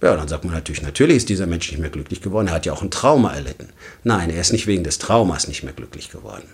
Ja, 0.00 0.14
dann 0.14 0.28
sagt 0.28 0.44
man 0.44 0.54
natürlich, 0.54 0.82
natürlich 0.82 1.16
ist 1.16 1.28
dieser 1.28 1.46
Mensch 1.46 1.70
nicht 1.70 1.80
mehr 1.80 1.90
glücklich 1.90 2.20
geworden. 2.20 2.48
Er 2.48 2.54
hat 2.54 2.66
ja 2.66 2.72
auch 2.72 2.82
ein 2.82 2.90
Trauma 2.90 3.34
erlitten. 3.34 3.68
Nein, 4.04 4.30
er 4.30 4.40
ist 4.40 4.52
nicht 4.52 4.68
wegen 4.68 4.84
des 4.84 4.98
Traumas 4.98 5.48
nicht 5.48 5.64
mehr 5.64 5.72
glücklich 5.72 6.10
geworden. 6.10 6.48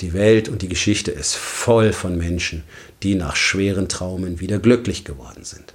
Die 0.00 0.12
Welt 0.14 0.48
und 0.48 0.62
die 0.62 0.68
Geschichte 0.68 1.10
ist 1.10 1.34
voll 1.34 1.92
von 1.92 2.16
Menschen, 2.16 2.62
die 3.02 3.16
nach 3.16 3.36
schweren 3.36 3.88
Traumen 3.88 4.40
wieder 4.40 4.58
glücklich 4.58 5.04
geworden 5.04 5.44
sind. 5.44 5.74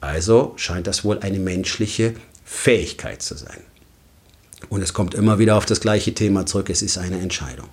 Also 0.00 0.52
scheint 0.56 0.86
das 0.86 1.04
wohl 1.04 1.18
eine 1.20 1.38
menschliche 1.38 2.14
Fähigkeit 2.44 3.22
zu 3.22 3.36
sein. 3.36 3.60
Und 4.68 4.82
es 4.82 4.92
kommt 4.92 5.14
immer 5.14 5.38
wieder 5.38 5.56
auf 5.56 5.66
das 5.66 5.80
gleiche 5.80 6.14
Thema 6.14 6.46
zurück, 6.46 6.70
es 6.70 6.82
ist 6.82 6.98
eine 6.98 7.20
Entscheidung. 7.20 7.68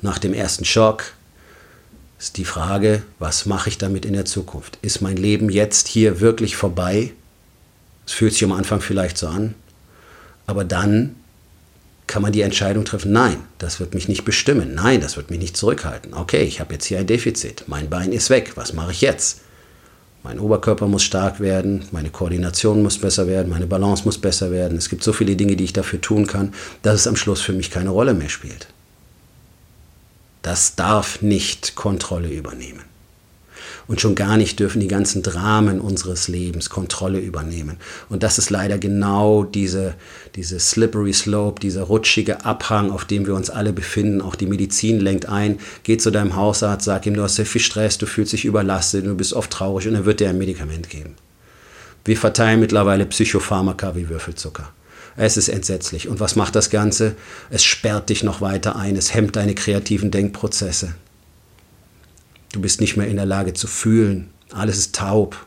Nach 0.00 0.18
dem 0.18 0.34
ersten 0.34 0.64
Schock 0.64 1.12
ist 2.22 2.36
die 2.36 2.44
Frage, 2.44 3.02
was 3.18 3.46
mache 3.46 3.68
ich 3.68 3.78
damit 3.78 4.04
in 4.04 4.12
der 4.12 4.24
Zukunft? 4.24 4.78
Ist 4.80 5.00
mein 5.00 5.16
Leben 5.16 5.50
jetzt 5.50 5.88
hier 5.88 6.20
wirklich 6.20 6.54
vorbei? 6.54 7.12
Es 8.06 8.12
fühlt 8.12 8.32
sich 8.32 8.44
am 8.44 8.52
Anfang 8.52 8.80
vielleicht 8.80 9.18
so 9.18 9.26
an, 9.26 9.54
aber 10.46 10.62
dann 10.62 11.16
kann 12.06 12.22
man 12.22 12.30
die 12.30 12.42
Entscheidung 12.42 12.84
treffen, 12.84 13.10
nein, 13.10 13.38
das 13.58 13.80
wird 13.80 13.94
mich 13.94 14.06
nicht 14.06 14.24
bestimmen, 14.24 14.72
nein, 14.72 15.00
das 15.00 15.16
wird 15.16 15.30
mich 15.30 15.40
nicht 15.40 15.56
zurückhalten. 15.56 16.14
Okay, 16.14 16.44
ich 16.44 16.60
habe 16.60 16.74
jetzt 16.74 16.84
hier 16.84 17.00
ein 17.00 17.08
Defizit, 17.08 17.64
mein 17.66 17.90
Bein 17.90 18.12
ist 18.12 18.30
weg, 18.30 18.52
was 18.54 18.72
mache 18.72 18.92
ich 18.92 19.00
jetzt? 19.00 19.40
Mein 20.22 20.38
Oberkörper 20.38 20.86
muss 20.86 21.02
stark 21.02 21.40
werden, 21.40 21.86
meine 21.90 22.10
Koordination 22.10 22.84
muss 22.84 22.98
besser 22.98 23.26
werden, 23.26 23.50
meine 23.50 23.66
Balance 23.66 24.04
muss 24.04 24.18
besser 24.18 24.52
werden. 24.52 24.78
Es 24.78 24.88
gibt 24.88 25.02
so 25.02 25.12
viele 25.12 25.34
Dinge, 25.34 25.56
die 25.56 25.64
ich 25.64 25.72
dafür 25.72 26.00
tun 26.00 26.28
kann, 26.28 26.54
dass 26.82 27.00
es 27.00 27.06
am 27.08 27.16
Schluss 27.16 27.40
für 27.40 27.52
mich 27.52 27.72
keine 27.72 27.90
Rolle 27.90 28.14
mehr 28.14 28.28
spielt. 28.28 28.68
Das 30.42 30.74
darf 30.74 31.22
nicht 31.22 31.76
Kontrolle 31.76 32.28
übernehmen. 32.28 32.82
Und 33.86 34.00
schon 34.00 34.14
gar 34.14 34.36
nicht 34.36 34.60
dürfen 34.60 34.80
die 34.80 34.88
ganzen 34.88 35.22
Dramen 35.22 35.80
unseres 35.80 36.28
Lebens 36.28 36.70
Kontrolle 36.70 37.18
übernehmen. 37.18 37.78
Und 38.08 38.22
das 38.22 38.38
ist 38.38 38.50
leider 38.50 38.78
genau 38.78 39.44
diese, 39.44 39.94
diese 40.34 40.60
slippery 40.60 41.12
slope, 41.12 41.60
dieser 41.60 41.82
rutschige 41.82 42.44
Abhang, 42.44 42.90
auf 42.90 43.04
dem 43.04 43.26
wir 43.26 43.34
uns 43.34 43.50
alle 43.50 43.72
befinden. 43.72 44.20
Auch 44.20 44.36
die 44.36 44.46
Medizin 44.46 45.00
lenkt 45.00 45.26
ein. 45.26 45.58
Geh 45.82 45.96
zu 45.96 46.10
deinem 46.10 46.36
Hausarzt, 46.36 46.84
sag 46.84 47.06
ihm, 47.06 47.14
du 47.14 47.22
hast 47.22 47.36
sehr 47.36 47.46
viel 47.46 47.60
Stress, 47.60 47.98
du 47.98 48.06
fühlst 48.06 48.32
dich 48.32 48.44
überlastet, 48.44 49.06
du 49.06 49.14
bist 49.14 49.32
oft 49.32 49.50
traurig 49.50 49.88
und 49.88 49.94
er 49.94 50.04
wird 50.04 50.20
dir 50.20 50.28
ein 50.28 50.38
Medikament 50.38 50.88
geben. 50.88 51.14
Wir 52.04 52.16
verteilen 52.16 52.60
mittlerweile 52.60 53.06
Psychopharmaka 53.06 53.94
wie 53.94 54.08
Würfelzucker. 54.08 54.72
Es 55.16 55.36
ist 55.36 55.48
entsetzlich. 55.48 56.08
Und 56.08 56.20
was 56.20 56.36
macht 56.36 56.54
das 56.56 56.70
Ganze? 56.70 57.14
Es 57.50 57.62
sperrt 57.64 58.08
dich 58.08 58.22
noch 58.22 58.40
weiter 58.40 58.76
ein, 58.76 58.96
es 58.96 59.14
hemmt 59.14 59.36
deine 59.36 59.54
kreativen 59.54 60.10
Denkprozesse. 60.10 60.94
Du 62.52 62.60
bist 62.60 62.80
nicht 62.80 62.96
mehr 62.96 63.08
in 63.08 63.16
der 63.16 63.26
Lage 63.26 63.54
zu 63.54 63.66
fühlen. 63.66 64.30
Alles 64.52 64.78
ist 64.78 64.94
taub. 64.94 65.46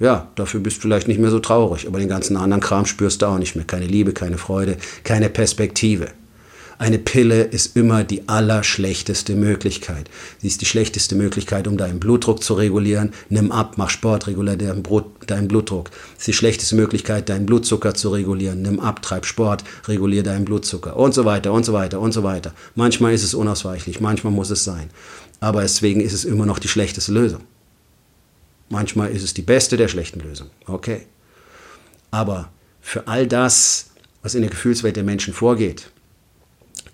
Ja, 0.00 0.28
dafür 0.36 0.60
bist 0.60 0.78
du 0.78 0.82
vielleicht 0.82 1.08
nicht 1.08 1.20
mehr 1.20 1.30
so 1.30 1.40
traurig, 1.40 1.86
aber 1.86 1.98
den 1.98 2.08
ganzen 2.08 2.36
anderen 2.36 2.62
Kram 2.62 2.86
spürst 2.86 3.20
du 3.20 3.26
auch 3.26 3.38
nicht 3.38 3.56
mehr. 3.56 3.64
Keine 3.64 3.86
Liebe, 3.86 4.12
keine 4.12 4.38
Freude, 4.38 4.76
keine 5.02 5.28
Perspektive. 5.28 6.08
Eine 6.80 7.00
Pille 7.00 7.42
ist 7.42 7.74
immer 7.74 8.04
die 8.04 8.28
allerschlechteste 8.28 9.34
Möglichkeit. 9.34 10.08
Sie 10.40 10.46
ist 10.46 10.60
die 10.60 10.66
schlechteste 10.66 11.16
Möglichkeit, 11.16 11.66
um 11.66 11.76
deinen 11.76 11.98
Blutdruck 11.98 12.40
zu 12.40 12.54
regulieren. 12.54 13.12
Nimm 13.30 13.50
ab, 13.50 13.74
mach 13.78 13.90
Sport, 13.90 14.28
regulier 14.28 14.56
deinen 14.56 15.48
Blutdruck. 15.48 15.90
Sie 16.16 16.18
ist 16.18 16.26
die 16.28 16.32
schlechteste 16.34 16.76
Möglichkeit, 16.76 17.28
deinen 17.28 17.46
Blutzucker 17.46 17.94
zu 17.94 18.10
regulieren. 18.10 18.62
Nimm 18.62 18.78
ab, 18.78 19.02
treib 19.02 19.26
Sport, 19.26 19.64
regulier 19.88 20.22
deinen 20.22 20.44
Blutzucker 20.44 20.96
und 20.96 21.14
so 21.14 21.24
weiter 21.24 21.52
und 21.52 21.64
so 21.64 21.72
weiter 21.72 21.98
und 21.98 22.12
so 22.12 22.22
weiter. 22.22 22.54
Manchmal 22.76 23.12
ist 23.12 23.24
es 23.24 23.34
unausweichlich, 23.34 24.00
manchmal 24.00 24.32
muss 24.32 24.50
es 24.50 24.62
sein. 24.62 24.88
Aber 25.40 25.62
deswegen 25.62 26.00
ist 26.00 26.12
es 26.12 26.24
immer 26.24 26.46
noch 26.46 26.60
die 26.60 26.68
schlechteste 26.68 27.10
Lösung. 27.10 27.40
Manchmal 28.68 29.10
ist 29.10 29.24
es 29.24 29.34
die 29.34 29.42
beste 29.42 29.76
der 29.76 29.88
schlechten 29.88 30.20
Lösungen. 30.20 30.52
Okay. 30.66 31.06
Aber 32.12 32.50
für 32.80 33.08
all 33.08 33.26
das, 33.26 33.90
was 34.22 34.36
in 34.36 34.42
der 34.42 34.50
Gefühlswelt 34.50 34.94
der 34.94 35.04
Menschen 35.04 35.34
vorgeht, 35.34 35.90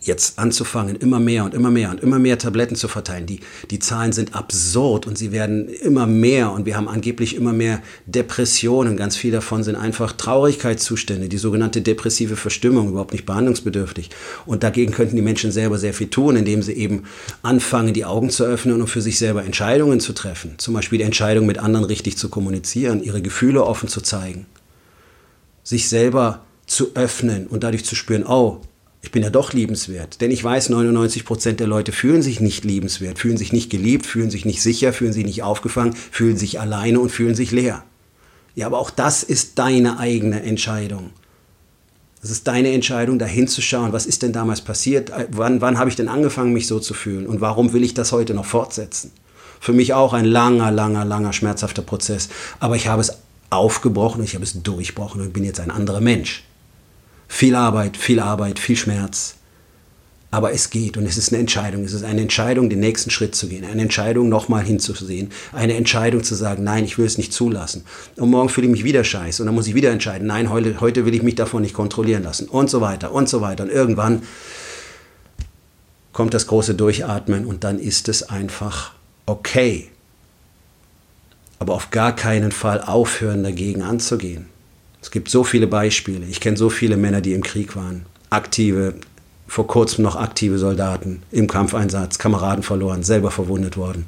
jetzt 0.07 0.39
anzufangen, 0.39 0.97
immer 0.97 1.19
mehr 1.19 1.45
und 1.45 1.55
immer 1.55 1.71
mehr 1.71 1.91
und 1.91 2.01
immer 2.01 2.19
mehr 2.19 2.39
Tabletten 2.39 2.77
zu 2.77 2.89
verteilen. 2.89 3.27
Die, 3.27 3.41
die 3.71 3.79
Zahlen 3.79 4.13
sind 4.13 4.35
absurd 4.35 5.07
und 5.07 5.19
sie 5.19 5.33
werden 5.33 5.69
immer 5.69 6.07
mehr 6.07 6.53
und 6.53 6.67
wir 6.67 6.77
haben 6.77 6.89
angeblich 6.89 7.37
immer 7.37 7.53
mehr 7.53 7.83
Depressionen. 8.07 8.97
Ganz 8.97 9.17
viele 9.17 9.35
davon 9.35 9.63
sind 9.63 9.77
einfach 9.77 10.13
Traurigkeitszustände, 10.13 11.29
die 11.29 11.39
sogenannte 11.39 11.83
depressive 11.83 12.37
Verstimmung, 12.37 12.89
überhaupt 12.89 13.13
nicht 13.13 13.27
behandlungsbedürftig. 13.27 14.11
Und 14.47 14.63
dagegen 14.63 14.93
könnten 14.93 15.17
die 15.17 15.23
Menschen 15.23 15.53
selber 15.53 15.79
sehr 15.79 15.95
viel 15.95 16.09
tun, 16.09 16.37
indem 16.37 16.63
sie 16.63 16.75
eben 16.75 17.05
anfangen, 17.43 17.95
die 17.95 18.05
Augen 18.05 18.31
zu 18.31 18.45
öffnen 18.45 18.81
und 18.81 18.89
für 18.89 19.03
sich 19.03 19.19
selber 19.19 19.45
Entscheidungen 19.45 20.01
zu 20.01 20.13
treffen. 20.13 20.55
Zum 20.59 20.75
Beispiel 20.75 20.99
die 20.99 21.05
Entscheidung, 21.05 21.47
mit 21.47 21.59
anderen 21.59 21.85
richtig 21.85 22.17
zu 22.17 22.29
kommunizieren, 22.29 23.03
ihre 23.03 23.23
Gefühle 23.23 23.65
offen 23.65 23.89
zu 23.89 24.01
zeigen, 24.01 24.47
sich 25.63 25.89
selber 25.89 26.45
zu 26.67 26.95
öffnen 26.95 27.47
und 27.47 27.63
dadurch 27.63 27.85
zu 27.85 27.95
spüren, 27.95 28.25
oh, 28.25 28.61
ich 29.05 29.11
bin 29.11 29.23
ja 29.23 29.29
doch 29.29 29.53
liebenswert. 29.53 30.23
Denn 30.23 30.31
ich 30.31 30.43
weiß, 30.43 30.71
99 30.71 31.27
Prozent 31.27 31.61
der 31.61 31.67
Leute 31.67 31.93
fühlen 31.93 32.23
sich 32.23 32.41
nicht 32.41 32.65
liebenswert, 32.65 33.19
fühlen 33.19 33.37
sich 33.37 33.53
nicht 33.53 33.69
geliebt, 33.69 34.07
fühlen 34.07 34.31
sich 34.31 34.47
nicht 34.47 34.63
sicher, 34.63 34.95
fühlen 34.95 35.13
sich 35.13 35.27
nicht 35.27 35.43
aufgefangen, 35.43 35.95
fühlen 35.95 36.39
sich 36.39 36.59
alleine 36.59 36.99
und 36.99 37.11
fühlen 37.11 37.35
sich 37.35 37.51
leer. 37.51 37.85
Ja, 38.55 38.65
aber 38.67 38.79
auch 38.79 38.89
das 38.89 39.23
ist 39.23 39.59
deine 39.59 39.99
eigene 39.99 40.43
Entscheidung. 40.43 41.11
Es 42.23 42.31
ist 42.31 42.49
deine 42.49 42.73
Entscheidung, 42.73 43.19
da 43.19 43.27
hinzuschauen, 43.27 43.93
was 43.93 44.07
ist 44.07 44.23
denn 44.23 44.33
damals 44.33 44.63
passiert, 44.63 45.13
wann, 45.33 45.61
wann 45.61 45.79
habe 45.79 45.91
ich 45.91 45.97
denn 45.97 46.09
angefangen, 46.09 46.55
mich 46.55 46.67
so 46.67 46.81
zu 46.81 46.95
fühlen 46.95 47.27
und 47.27 47.43
warum 47.43 47.75
will 47.75 47.85
ich 47.85 47.93
das 47.93 48.11
heute 48.11 48.33
noch 48.33 48.47
fortsetzen. 48.47 49.13
Für 49.61 49.75
mich 49.75 49.93
auch 49.93 50.15
ein 50.15 50.25
langer, 50.25 50.71
langer, 50.71 51.05
langer, 51.05 51.35
schmerzhafter 51.35 51.83
Prozess. 51.83 52.31
Aber 52.59 52.77
ich 52.77 52.89
habe 52.89 53.03
es 53.03 53.19
aufgebrochen, 53.51 54.25
ich 54.25 54.35
habe 54.35 54.45
es 54.45 54.63
durchbrochen 54.63 55.21
und 55.21 55.35
bin 55.35 55.45
jetzt 55.45 55.61
ein 55.61 55.71
anderer 55.71 56.01
Mensch. 56.01 56.45
Viel 57.35 57.57
Arbeit, 57.57 57.97
viel 57.97 58.21
Arbeit, 58.21 58.61
viel 58.61 58.77
Schmerz. 58.77 59.35
Aber 60.31 60.53
es 60.53 60.71
geht 60.71 60.97
und 60.97 61.05
es 61.05 61.17
ist 61.17 61.33
eine 61.33 61.41
Entscheidung. 61.41 61.83
Es 61.83 61.93
ist 61.93 62.05
eine 62.05 62.21
Entscheidung, 62.21 62.71
den 62.71 62.79
nächsten 62.79 63.11
Schritt 63.11 63.35
zu 63.35 63.49
gehen. 63.49 63.65
Eine 63.65 63.83
Entscheidung, 63.83 64.29
nochmal 64.29 64.63
hinzusehen. 64.63 65.33
Eine 65.51 65.75
Entscheidung 65.75 66.23
zu 66.23 66.37
sagen, 66.37 66.63
nein, 66.63 66.85
ich 66.85 66.97
will 66.97 67.07
es 67.07 67.19
nicht 67.19 67.33
zulassen. 67.33 67.83
Und 68.15 68.31
morgen 68.31 68.51
fühle 68.51 68.69
ich 68.69 68.71
mich 68.71 68.85
wieder 68.85 69.03
scheiße. 69.03 69.43
Und 69.43 69.47
dann 69.47 69.55
muss 69.57 69.67
ich 69.67 69.75
wieder 69.75 69.91
entscheiden, 69.91 70.29
nein, 70.29 70.49
heute, 70.49 70.81
heute 70.81 71.07
will 71.07 71.15
ich 71.15 71.25
mich 71.25 71.35
davon 71.35 71.63
nicht 71.63 71.75
kontrollieren 71.75 72.23
lassen. 72.23 72.49
Und 72.49 72.71
so 72.71 72.81
weiter 72.81 73.11
und 73.11 73.29
so 73.29 73.41
weiter. 73.41 73.65
Und 73.65 73.71
irgendwann 73.71 74.23
kommt 76.13 76.35
das 76.35 76.47
große 76.47 76.77
Durchatmen 76.77 77.47
und 77.47 77.65
dann 77.65 77.81
ist 77.81 78.09
es 78.09 78.23
einfach 78.23 78.93
okay. 79.27 79.91
Aber 81.59 81.75
auf 81.75 81.91
gar 81.91 82.15
keinen 82.15 82.53
Fall 82.53 82.81
aufhören, 82.81 83.43
dagegen 83.43 83.83
anzugehen. 83.83 84.54
Es 85.05 85.11
gibt 85.11 85.29
so 85.29 85.45
viele 85.45 85.67
Beispiele. 85.67 86.25
Ich 86.25 86.41
kenne 86.41 86.57
so 86.57 86.71
viele 86.71 86.97
Männer, 86.97 87.21
die 87.21 87.35
im 87.35 87.43
Krieg 87.43 87.77
waren. 87.77 88.07
Aktive, 88.31 88.95
vor 89.47 89.67
kurzem 89.67 90.03
noch 90.03 90.17
aktive 90.17 90.57
Soldaten 90.57 91.23
im 91.31 91.47
Kampfeinsatz, 91.47 92.17
Kameraden 92.19 92.63
verloren, 92.63 93.03
selber 93.03 93.31
verwundet 93.31 93.77
worden. 93.77 94.07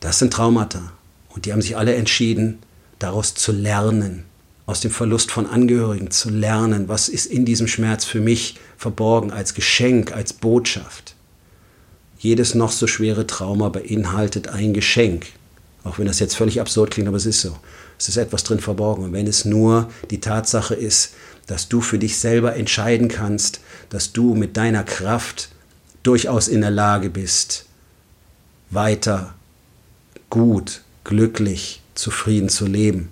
Das 0.00 0.18
sind 0.18 0.34
Traumata. 0.34 0.92
Und 1.30 1.46
die 1.46 1.54
haben 1.54 1.62
sich 1.62 1.74
alle 1.74 1.94
entschieden, 1.94 2.58
daraus 2.98 3.34
zu 3.34 3.50
lernen, 3.50 4.24
aus 4.66 4.80
dem 4.80 4.90
Verlust 4.90 5.30
von 5.30 5.46
Angehörigen 5.46 6.10
zu 6.10 6.28
lernen, 6.28 6.90
was 6.90 7.08
ist 7.08 7.24
in 7.24 7.46
diesem 7.46 7.66
Schmerz 7.66 8.04
für 8.04 8.20
mich 8.20 8.56
verborgen 8.76 9.32
als 9.32 9.54
Geschenk, 9.54 10.12
als 10.12 10.34
Botschaft. 10.34 11.14
Jedes 12.18 12.54
noch 12.54 12.72
so 12.72 12.86
schwere 12.86 13.26
Trauma 13.26 13.70
beinhaltet 13.70 14.48
ein 14.48 14.74
Geschenk. 14.74 15.28
Auch 15.86 15.98
wenn 15.98 16.06
das 16.06 16.18
jetzt 16.18 16.36
völlig 16.36 16.60
absurd 16.60 16.90
klingt, 16.90 17.06
aber 17.06 17.16
es 17.16 17.26
ist 17.26 17.40
so. 17.40 17.56
Es 17.98 18.08
ist 18.08 18.16
etwas 18.16 18.42
drin 18.42 18.58
verborgen. 18.58 19.04
Und 19.04 19.12
wenn 19.12 19.28
es 19.28 19.44
nur 19.44 19.88
die 20.10 20.20
Tatsache 20.20 20.74
ist, 20.74 21.14
dass 21.46 21.68
du 21.68 21.80
für 21.80 21.98
dich 21.98 22.18
selber 22.18 22.56
entscheiden 22.56 23.06
kannst, 23.06 23.60
dass 23.88 24.12
du 24.12 24.34
mit 24.34 24.56
deiner 24.56 24.82
Kraft 24.82 25.48
durchaus 26.02 26.48
in 26.48 26.60
der 26.60 26.72
Lage 26.72 27.08
bist, 27.08 27.66
weiter 28.70 29.34
gut, 30.28 30.82
glücklich, 31.04 31.82
zufrieden 31.94 32.48
zu 32.48 32.66
leben, 32.66 33.08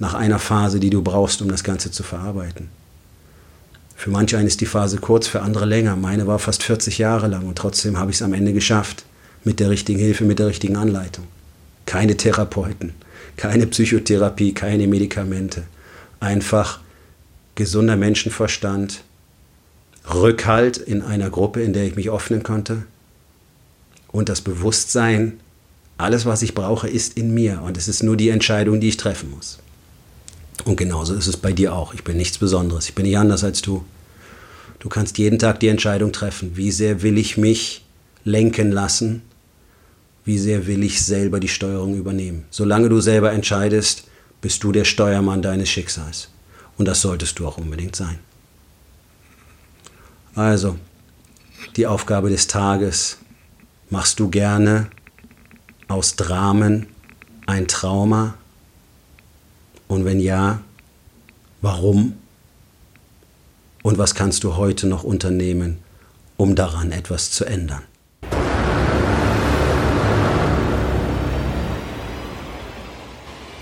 nach 0.00 0.14
einer 0.14 0.40
Phase, 0.40 0.80
die 0.80 0.90
du 0.90 1.02
brauchst, 1.02 1.40
um 1.42 1.48
das 1.48 1.62
Ganze 1.62 1.92
zu 1.92 2.02
verarbeiten. 2.02 2.68
Für 3.94 4.10
manche 4.10 4.36
einen 4.36 4.48
ist 4.48 4.60
die 4.60 4.66
Phase 4.66 4.98
kurz, 4.98 5.28
für 5.28 5.42
andere 5.42 5.64
länger. 5.64 5.94
Meine 5.94 6.26
war 6.26 6.40
fast 6.40 6.64
40 6.64 6.98
Jahre 6.98 7.28
lang 7.28 7.46
und 7.46 7.56
trotzdem 7.56 7.98
habe 7.98 8.10
ich 8.10 8.16
es 8.16 8.22
am 8.22 8.34
Ende 8.34 8.52
geschafft. 8.52 9.04
Mit 9.44 9.60
der 9.60 9.70
richtigen 9.70 10.00
Hilfe, 10.00 10.24
mit 10.24 10.40
der 10.40 10.48
richtigen 10.48 10.76
Anleitung. 10.76 11.24
Keine 11.86 12.16
Therapeuten, 12.16 12.94
keine 13.36 13.66
Psychotherapie, 13.66 14.52
keine 14.52 14.86
Medikamente. 14.86 15.62
Einfach 16.20 16.80
gesunder 17.54 17.96
Menschenverstand, 17.96 19.02
Rückhalt 20.12 20.76
in 20.76 21.02
einer 21.02 21.30
Gruppe, 21.30 21.62
in 21.62 21.72
der 21.72 21.84
ich 21.84 21.96
mich 21.96 22.10
öffnen 22.10 22.42
konnte 22.42 22.84
und 24.16 24.28
das 24.28 24.40
Bewusstsein, 24.40 25.40
alles, 25.98 26.26
was 26.26 26.42
ich 26.42 26.54
brauche, 26.54 26.88
ist 26.88 27.16
in 27.16 27.34
mir 27.34 27.62
und 27.62 27.76
es 27.76 27.88
ist 27.88 28.02
nur 28.02 28.16
die 28.16 28.28
Entscheidung, 28.28 28.80
die 28.80 28.88
ich 28.88 28.96
treffen 28.96 29.30
muss. 29.30 29.58
Und 30.64 30.76
genauso 30.76 31.14
ist 31.14 31.26
es 31.26 31.36
bei 31.36 31.52
dir 31.52 31.74
auch. 31.74 31.94
Ich 31.94 32.04
bin 32.04 32.16
nichts 32.16 32.38
Besonderes. 32.38 32.88
Ich 32.88 32.94
bin 32.94 33.04
nicht 33.04 33.18
anders 33.18 33.44
als 33.44 33.62
du. 33.62 33.84
Du 34.78 34.88
kannst 34.88 35.18
jeden 35.18 35.38
Tag 35.38 35.60
die 35.60 35.68
Entscheidung 35.68 36.12
treffen, 36.12 36.56
wie 36.56 36.70
sehr 36.70 37.02
will 37.02 37.18
ich 37.18 37.36
mich 37.36 37.84
lenken 38.24 38.72
lassen 38.72 39.22
wie 40.26 40.38
sehr 40.38 40.66
will 40.66 40.84
ich 40.84 41.02
selber 41.02 41.40
die 41.40 41.48
Steuerung 41.48 41.96
übernehmen. 41.96 42.44
Solange 42.50 42.90
du 42.90 43.00
selber 43.00 43.32
entscheidest, 43.32 44.04
bist 44.42 44.62
du 44.62 44.72
der 44.72 44.84
Steuermann 44.84 45.40
deines 45.40 45.70
Schicksals. 45.70 46.28
Und 46.76 46.86
das 46.86 47.00
solltest 47.00 47.38
du 47.38 47.46
auch 47.46 47.56
unbedingt 47.56 47.96
sein. 47.96 48.18
Also, 50.34 50.76
die 51.76 51.86
Aufgabe 51.86 52.28
des 52.28 52.46
Tages. 52.46 53.16
Machst 53.88 54.20
du 54.20 54.28
gerne 54.28 54.90
aus 55.88 56.16
Dramen 56.16 56.88
ein 57.46 57.66
Trauma? 57.66 58.34
Und 59.88 60.04
wenn 60.04 60.20
ja, 60.20 60.60
warum? 61.62 62.12
und 63.86 63.98
was 63.98 64.16
kannst 64.16 64.42
du 64.42 64.56
heute 64.56 64.88
noch 64.88 65.04
unternehmen, 65.04 65.78
um 66.36 66.56
daran 66.56 66.90
etwas 66.90 67.30
zu 67.30 67.44
ändern. 67.44 67.82